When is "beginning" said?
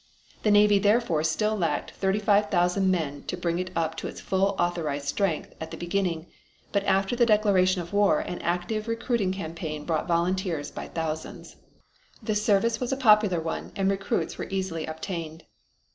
5.77-6.25